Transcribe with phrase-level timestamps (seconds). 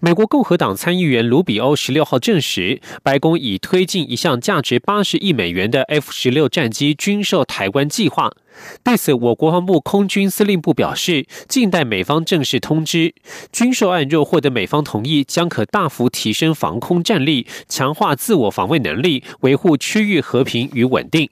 [0.00, 8.32] 美国共和党参议员卢比欧十六号证实，白宫已推进一项价值八十亿美元的 F 十六战机军售台湾计划。
[8.84, 13.14] 对此，我国防部空军司令部表示，静待美方正式通知。
[13.52, 21.30] 军售案若获得美方同意，将可大幅提升防空战力，强化自我防卫能力，维护区域和平与稳定。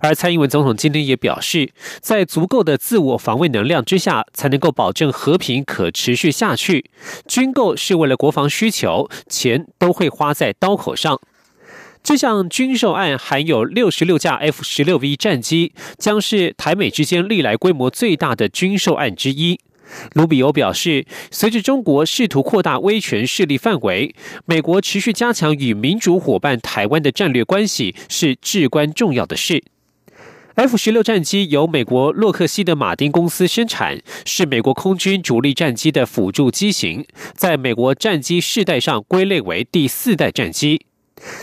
[0.00, 1.70] 而蔡英文总统今天也表示，
[2.00, 6.90] 在足够的自我防卫能量之下，才能够保证和平可持续下去。
[7.26, 11.20] 军购是为了国防需求，钱都会花在刀口上。
[12.02, 19.58] 这项军售案含有六十六架 F 十六 V 战机，将是台美之间历来规模最大的军售案之一。
[20.14, 29.62] 卢比欧表示，随着中国试图扩大威权势力范围，美国持续加强与民主伙伴台湾的战略关系是至关重要的事。
[30.56, 40.86] F 十六战机由美国洛克希德马丁公司生产，是美国空军主力战机的辅助机型，在美国战机世代上归类为第四代战机。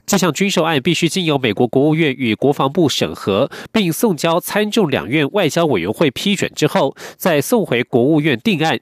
[0.06, 8.80] 这项军售案必须经由美国国务院与国防部审核，并送交参众两院外交委员会批准之后，再送回国务院定案。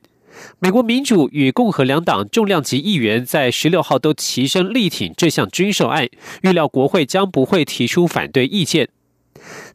[0.60, 6.08] 美国民主与共和两党重量级议员在十六号都齐声力挺这项军售案，
[6.44, 8.90] 预料国会将不会提出反对意见。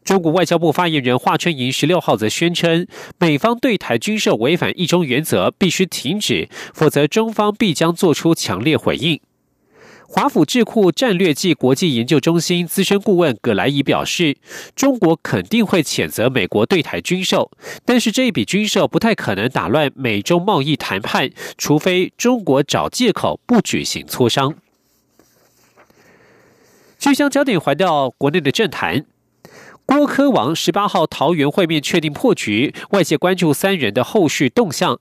[0.05, 9.19] 中国外交部发言人华春莹十六号则宣称，美方对台军售违反一中原则，必须停止，否则中方必将做出强烈回应。
[10.07, 14.37] 华府智库战略暨国际研究中心资深顾问葛莱仪表示，
[14.75, 17.49] 中国肯定会谴责美国对台军售，
[17.83, 24.53] 但是这一笔军售不太可能打乱美中贸易谈判，除非中国找借口不举行磋商。
[26.99, 29.05] 据将焦点回到国内的政坛，
[29.85, 34.99] 郭科王十八号桃园会面确定破局，外界关注三人的后续动向。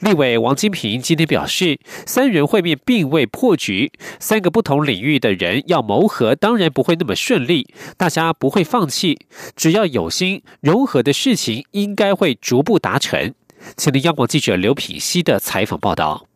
[0.00, 9.18] 立委王金平今天表示，三人会面并未破局，三个不同领域的人要谋合，当然不会那么顺利，大家不会放弃，
[9.54, 13.34] 只要有心，融合的事情应该会逐步达成。
[13.76, 16.29] 请听央广记者刘品熙的采访报道。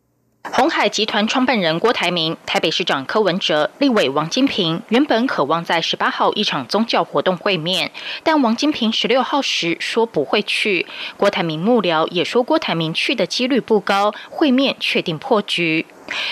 [0.53, 7.91] 红海集团创办人郭台铭、台北市长柯文哲、立委王金平原本渴望在十八号一场宗教活动会面，
[8.23, 10.87] 但王金平十六号时说不会去。
[11.17, 15.87] 郭台铭幕僚也说郭台铭去的几率不高，会面确定破局。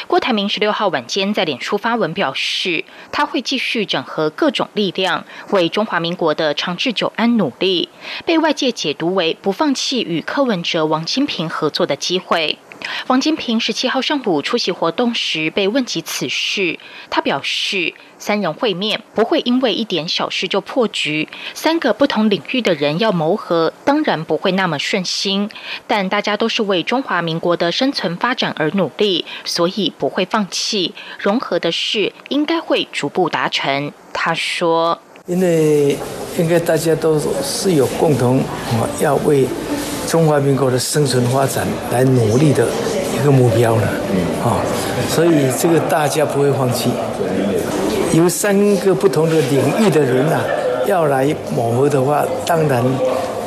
[0.06, 7.88] 郭台铭十六号晚间在脸书发文表示，他会继续整合各种力量，为中华民国的长治久安努力。
[8.26, 12.58] 被外界解读为不放弃与柯文哲、王金平合作的机会。
[13.06, 16.78] 王金平十七号上午出席活动时被问及此事，
[17.10, 25.50] 他表示，三人会面不会因为一点小事就破局，三个不同领域的人要谋合，当然不会那么顺心，
[25.86, 33.92] 但大家都是为中华民国的生存发展而努力，所以不会放弃融合的事，应该会逐步达成。
[34.12, 35.98] 他说，因为
[36.38, 38.42] 应该大家都是有共同
[39.00, 39.46] 要为。
[40.06, 42.64] 中华民国的生存发展来努力的
[43.14, 43.82] 一个目标了，
[44.44, 44.60] 啊，
[45.08, 46.90] 所以这个大家不会放弃。
[48.12, 50.40] 有三个不同的领域的人呐，
[50.86, 52.84] 要来磨合的话，当然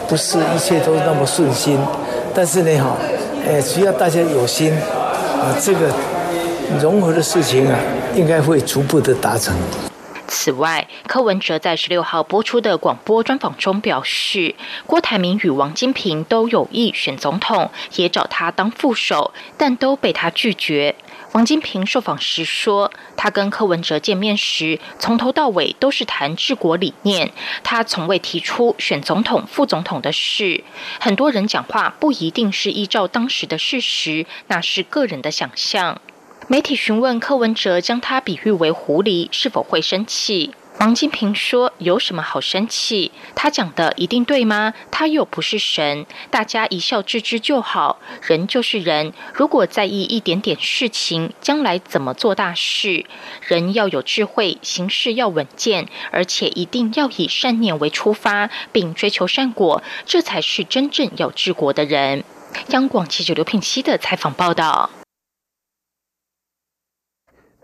[0.07, 1.77] 不是一切都那么顺心，
[2.33, 2.97] 但是呢，哈，
[3.47, 5.81] 哎，只要大家有心，啊，这个
[6.81, 7.77] 融合的事情啊，
[8.16, 9.53] 应该会逐步的达成。
[10.38, 14.53] 此外，柯文哲在十六号播出的广播专访中表示，
[14.85, 20.94] 郭台铭与王金平都有意选总统，也找他当副手，但都被他拒绝。
[21.31, 27.31] 王金平受访时说，他跟柯文哲见面时，从头到尾都是谈治国理念，
[27.64, 30.66] 他从未提出选总统、副总统的事。
[30.99, 36.02] 很多人讲话不一定是依照当时的事实，那是个人的想象。
[36.47, 40.53] 媒体询问柯文哲将他比喻为狐狸，是否会生气？
[40.80, 43.12] 王金平说：“有什么好生气？
[43.34, 44.76] 他讲的一定对吗？
[44.92, 47.97] 他又不是神，大家一笑置之就好。
[48.22, 53.06] 人就是人，如果在意一点点事情，将来怎么做大事？
[53.42, 62.24] 人要有智慧，行事要稳健，而且一定要以善念为出发，并追求善果，这才是真正要治国的人。”
[62.70, 64.92] 央广记者刘品熙的采访报道。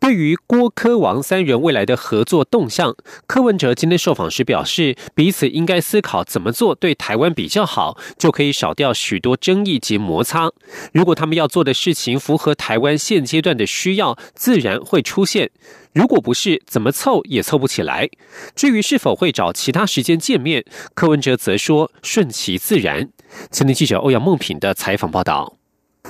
[0.01, 2.95] 对于郭柯王三人未来的合作动向，
[3.27, 10.51] 柯文哲今天受访时表示，彼此应该思考怎么做对台湾比较好，就可以少掉许多争议及摩擦。
[10.91, 15.49] 如果他们要做的事情符合台湾现阶段的需要，自然会出现；
[15.93, 18.09] 如果不是，怎么凑也凑不起来。
[18.55, 20.65] 至于是否会找其他时间见面，
[20.95, 23.07] 柯文哲则说顺其自然。
[23.51, 25.60] 前天记者欧阳梦品的采访报道。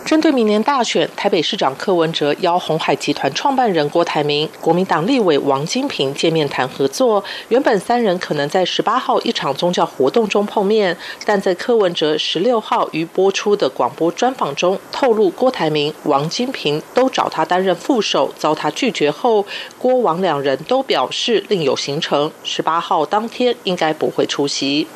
[0.06, 7.24] 针对明年大选，台北市长柯文哲邀红海集团创办人郭台铭、国民党立委王金平见面谈合作。
[7.48, 19.45] 原本三人可能在十八号一场宗教活动中碰面，但在柯文哲十六号于播出的广播专访中透露，郭台铭、王金平都找他担任副手，遭他拒绝后，
[19.77, 24.88] 郭王两人都表示另有行程，十八号当天应该不会出席。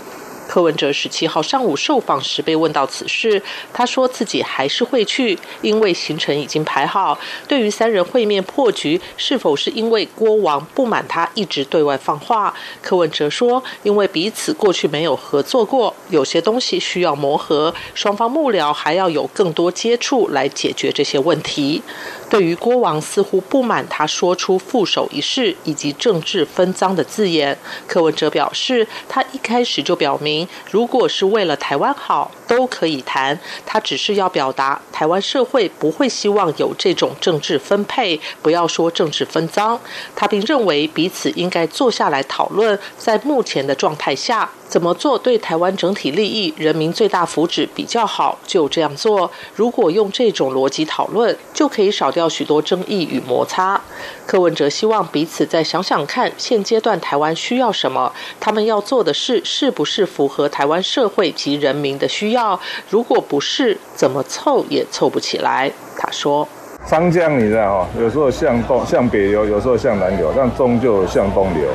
[0.48, 3.42] 柯文哲十七号上午受访时被问到此事，
[3.74, 7.18] 他说自己还是会去，因为行程已经排好。
[7.48, 12.54] 对于三人会面破局，是否是因为郭王不满他一直对外放话？
[12.82, 21.82] 柯文哲说，因为彼此过去没有合作过，有些东西需要磨合，双方幕僚还要有更多接触来解决这些问题。
[22.28, 27.58] 对于郭王似乎不满他说出副手一事以及政治分赃的字眼，
[27.88, 30.35] 柯文哲表示，他一开始就表明，
[30.72, 33.40] 如果是为了台湾好，都可以谈。
[33.66, 39.80] 他只是要表达，台湾社会不会希望有这种政治分配，不要说政治分赃。
[40.16, 44.50] 他并认为彼此应该坐下来讨论，在目前的状态下。
[44.68, 49.30] 怎么做对台湾整体利益、人民最大福祉比较好，就这样做。
[49.56, 53.80] 如果用这种逻辑讨论，就可以少掉许多争议与摩擦。
[54.26, 62.60] 柯文哲希望彼此再想想看，现阶段台湾需要什么，他们要做的事是不是符合台湾社会及人民的需要？
[62.90, 65.72] 如果不是，怎么凑也凑不起来。
[65.98, 66.48] 他说
[66.88, 71.70] ：“长江你知道哈，有时候向东向北流，有时候向南流，但终究向东流。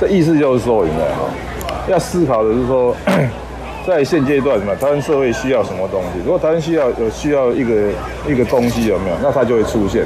[0.00, 1.30] 这意思就是说，你知道哈。”
[1.88, 2.96] 要思考的是说，
[3.86, 6.18] 在现阶段嘛，台湾社会需要什么东西？
[6.24, 7.90] 如果台湾需要有需要一个
[8.26, 9.16] 一个东西有没有？
[9.22, 10.04] 那它就会出现。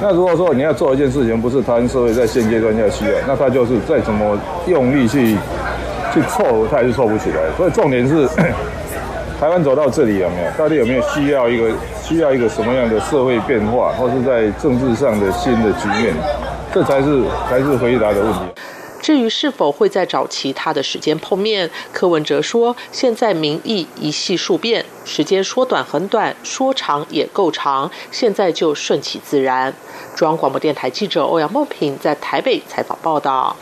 [0.00, 5.36] 那如果说你要做一件事情，不是台湾社会在现阶段要需要，那他就是再怎么用力去
[6.12, 7.36] 去凑，他也是凑不起来。
[7.56, 8.26] 所以重点是，
[9.40, 10.50] 台湾走到这里有没有？
[10.58, 11.70] 到底有没有需要一个
[12.02, 16.14] 需要一个什么样的社会变化，或是在政治上的新的局面？
[16.74, 18.38] 这才是才是回答的问题。
[19.02, 29.74] 至于是否会再找其他的时间碰面，柯文哲说：“现在民意一系数变，时间说短很短，说长也够长，现在就顺其自然。”
[30.14, 33.56] 中央广播电台记者欧阳梦平在台北采访报道。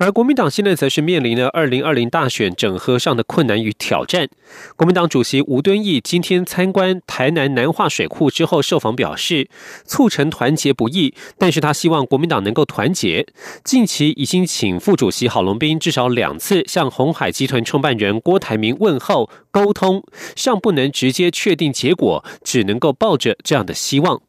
[0.00, 4.30] 而国民党现在则是面临了二零二零大选整合上的困难与挑战。
[4.74, 9.50] 国民党主席吴敦义今天参观台南南化水库之后受访表示，
[9.84, 13.26] 促成团结不易，但是他希望国民党能够团结。
[13.62, 20.02] 近期已经请副主席郝龙斌至少两次向红海集团创办人郭台铭问候沟通，
[20.34, 24.22] 尚不能直接确定结果，只能够抱着这样的希望。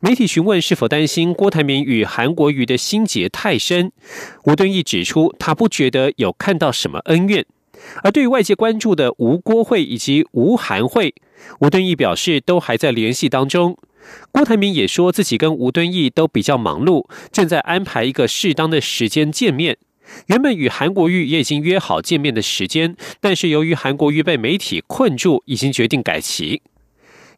[0.00, 3.92] 媒体询问是否担心郭台铭与韩国瑜的心结太深，
[4.44, 7.44] 吴敦义指出，他不觉得有看到什么恩怨。
[8.02, 11.14] 而对于外界关注的吴郭会以及吴韩会，
[11.60, 13.76] 吴敦义表示都还在联系当中。
[14.30, 19.78] 郭台铭也说自己跟吴敦义都比较忙碌，正在安排一个适当的时间见面。
[20.26, 26.62] 原本与韩国瑜也已经约好见面的时间，但是由于韩国瑜被媒体困住，已经决定改期。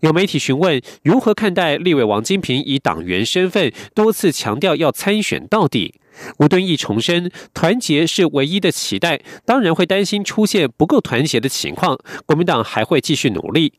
[0.00, 5.94] 有媒体询问如何看待立委王金平以党员身份多次强调要参选到底，
[6.38, 13.72] 吴敦义重申团结是唯一的期待，当然会担心出现不够团结的情况，国民党还会继续努力。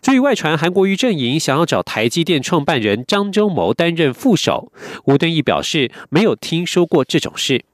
[0.00, 4.72] 至于外传韩国瑜阵营想要找台积电创办人张忠谋担任副手，
[5.06, 7.64] 吴敦义表示没有听说过这种事。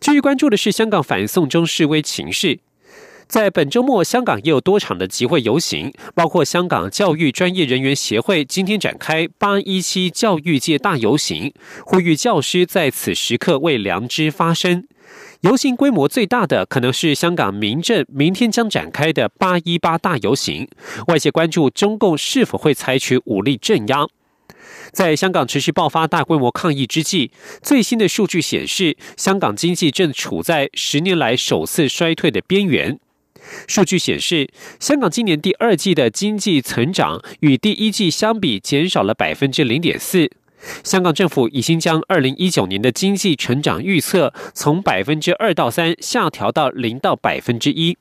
[0.00, 2.60] 至于关注的是香港反送中示威情势。
[3.32, 11.50] 在本周末，香港也有多场的集会游行，包括香港教育专业人员协会今天展开“八一七教育界大游行”，
[11.86, 14.86] 呼吁教师在此时刻为良知发声。
[15.40, 20.68] 游行规模最大的可能是香港民政明天将展开的“八一八大游行”，
[21.08, 24.06] 外界关注中共是否会采取武力镇压。
[24.92, 27.30] 在香港持续爆发大规模抗议之际，
[27.62, 32.98] 最新的数据显示，香港经济正处在十年来首次衰退的边缘。
[33.66, 34.48] 数据显示，
[34.80, 40.30] 香港今年第二季的经济成长与第一季相比减少了百分之零点四。
[40.84, 47.96] 香港政府已经将二零一九年的经济成长预测从百分之二到三下调到零到百分之一。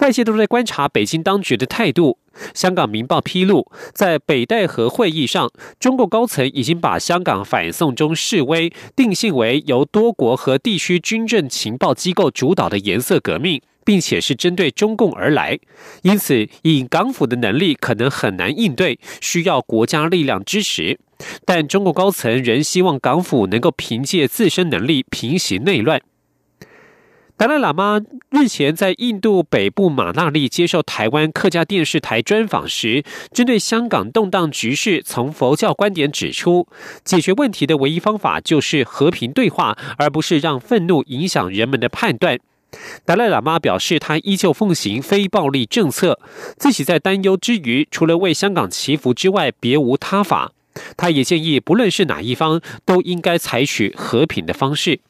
[0.00, 2.18] 外界都在观察北京当局的态度。
[2.54, 15.58] 香港《明报》披露，在北戴河会议上，中共高层已经把香港反送中示威定性为由多国和地区军政情报机构主导的颜色革命，并且是针对中共而来。
[16.02, 20.98] 因此，以港府的能力可能很难应对，需要国家力量支持。
[21.44, 26.00] 但中国高层仍希望港府能够凭借自身能力平息内乱。
[27.36, 36.68] 达赖喇嘛日前在印度北部马纳利接受台湾客家电视台专访时，针对香港动荡局势，从佛教观点指出，
[37.02, 42.38] 解决问题的唯一方法就是和平对话，而不是让愤怒影响人们的判断。
[43.04, 46.20] 达赖喇嘛表示，他依旧奉行非暴力政策，
[46.56, 50.52] 自己在担忧之余，除了为香港祈福之外，别无他法。
[50.96, 55.00] 他也建议，不论是哪一方，都应该采取和平的方式。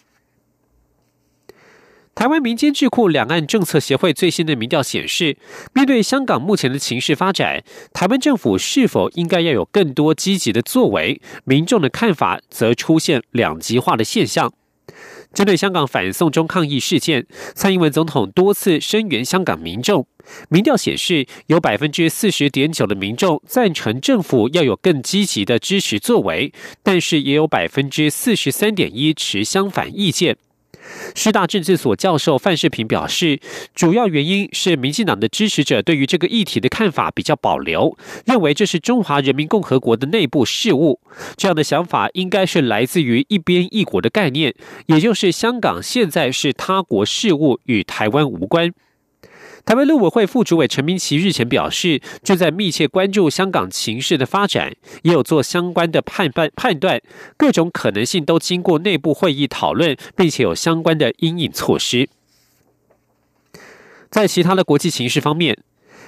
[2.15, 5.37] 台湾民间智库两岸政策协会最新的民调显示，
[5.73, 7.63] 面对香港目前的情势发展，
[7.93, 11.21] 台湾政府是否应该要有更多积极的作为？
[11.45, 14.53] 民众的看法则出现两极化的现象。
[15.33, 20.07] 针对香港反送中抗议事件，蔡英文总统多次声援香港民众。
[20.49, 30.37] 民调显示，有百分之四十点九的民众赞成政府要有更积极的支持作为，但是也有百分之四十三点一持相反意见。
[31.15, 33.41] 师大政治所教授范世平表示，
[33.75, 37.97] 主要原因是民进党的支持者对于这个议题的看法比较保留，
[38.27, 41.01] 认为这是中华人民共和国的内部事务。
[41.37, 44.55] 这样的想法应该是来自于一边一国的概念，
[44.87, 48.73] 也就是香港现在是他国事务，与台湾无关。
[49.71, 57.01] 台湾陆委会副主委陈明奇日前表示，正在密切关注香港情势的发展，也有做相关的判判判断，
[57.37, 62.09] 各种可能性都经过内部会议讨论，并且有相关的应应措施。
[64.11, 65.57] 在其他的国际形势方面，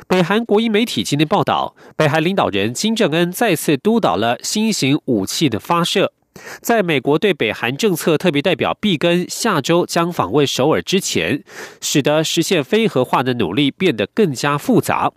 [0.09, 6.13] 北韩国营媒体今天报道，北韩领导人金正恩再次督导了新型武器的发射。
[6.61, 11.45] 在美国对北韩政策特别代表毕根下周将访问首尔之前，
[11.81, 15.13] 使得实现非核化的努力变得更加复杂。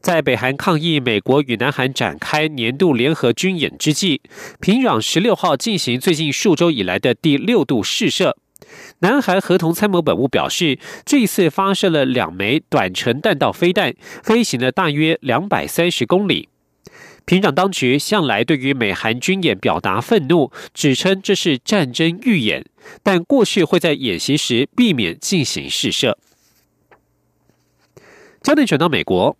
[0.00, 4.20] 在北韩抗议美国与南韩展开年度联合军演之际，
[4.60, 8.36] 平壤十六号进行最近数周以来的第六度试射。
[9.00, 16.48] 南韩合同参谋本部表示，这一次发射了两枚短程弹道飞弹，飞行了大约两百三十公里。
[17.26, 22.66] 平壤当局向来对于美韩军演表达愤怒，指称这是战争预演，
[23.02, 26.18] 但过去会在演习时避免进行试射。
[28.42, 29.38] 焦点转到美国，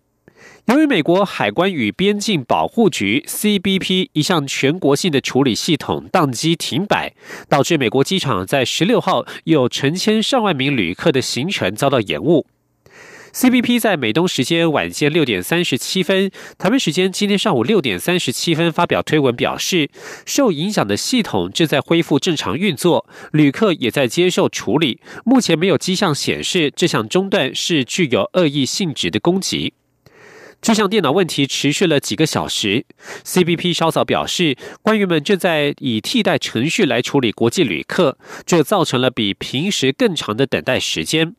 [0.65, 7.13] 由于美国海关与边境保护局 （CBP） 一项全国性的处理系统宕机停摆，
[7.47, 12.47] 导致美国机场在十六号有成千上万名旅客的行程遭到延误。
[13.35, 19.89] CBP 在美东时间晚间六点三十七分，台湾时间今天上午六点三十七分发表推文表示，
[20.25, 25.01] 受影响的系统正在恢复正常运作，旅客也在接受处理。
[25.25, 29.73] 目前没有迹象显示这项中断是具有恶意性质的攻击。
[30.61, 32.85] 这项电脑问题持续了几个小时。
[33.25, 41.35] CBP 稍早表示，官员们正在以替代程序来处理国际旅客，这造成了比平时更长的等待时间。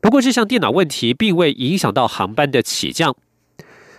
[0.00, 3.16] 不过，这项电脑问题并未影响到航班的起降。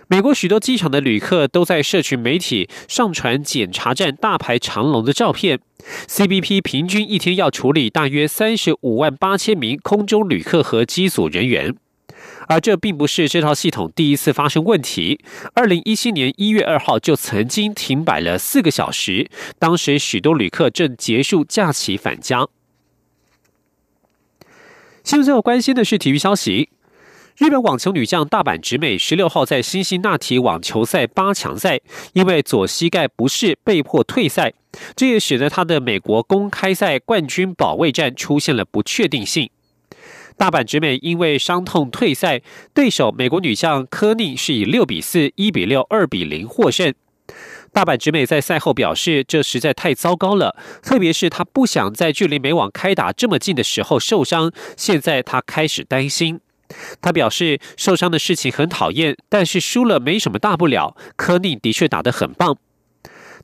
[0.06, 5.60] 美国许多机场的旅客都在社群媒体上传检查站大排长龙的照片。
[6.06, 11.74] CBP 平均一天要处理大约三十五万八千名空中旅客和机组人员，
[12.48, 15.20] 而这并不是这套系统第一次发生问题。
[15.54, 22.46] 二零一七年一月二号就曾经停摆了四个小时，当时许多旅客正结束假期返家。
[25.04, 26.70] 新闻最后关心的是体育消息。
[27.36, 31.78] 日本网球女将大阪直美十六号在新辛那提网球赛八强赛，
[32.14, 34.54] 因为左膝盖不适被迫退赛，
[34.96, 39.50] 这也使得她的美国公开赛冠军保卫战出现了不确定性。
[40.38, 42.40] 大阪直美因为伤痛退赛，
[42.72, 46.94] 对手美国女将科宁是以六比四、一比六、二比零获胜。
[47.74, 54.52] 大阪直美在赛后表示，这实在太糟糕了，特别是他不想在距离美网开打这么近的时候受伤。
[54.76, 56.40] 现在他开始担心。
[57.02, 60.96] 他表示，受伤的事情很讨厌，但是输了没什么大不了。
[61.16, 62.56] 科宁的确打得很棒。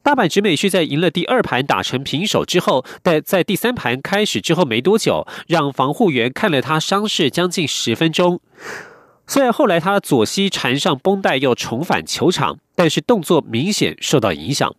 [0.00, 8.40] 大阪直美是在赢了第二盘打成平手之后，在在第三盘开始之后没多久，让防护员看了他伤势将近十分钟。
[9.26, 14.74] 虽然后来他左膝缠上绷带又重返球场，但是动作明显受到影响。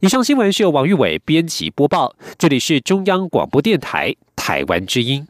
[0.00, 5.28] 以上新闻是由王玉伟编辑播报，这里是中央广播电台台湾之音。